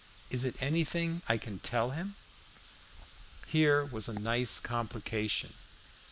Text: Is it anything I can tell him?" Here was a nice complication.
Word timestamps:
Is 0.31 0.45
it 0.45 0.55
anything 0.59 1.21
I 1.29 1.37
can 1.37 1.59
tell 1.59 1.91
him?" 1.91 2.15
Here 3.45 3.85
was 3.85 4.09
a 4.09 4.17
nice 4.19 4.59
complication. 4.59 5.53